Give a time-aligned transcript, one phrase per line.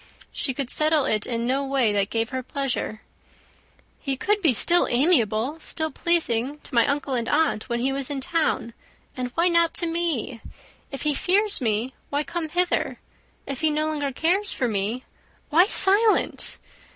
[0.31, 3.01] She could settle it in no way that gave her pleasure.
[3.99, 8.09] "He could be still amiable, still pleasing to my uncle and aunt, when he was
[8.09, 8.73] in town;
[9.15, 10.41] and why not to me?
[10.91, 12.99] If he fears me, why come hither?
[13.45, 15.03] If he no longer cares for me,
[15.51, 16.57] why silent?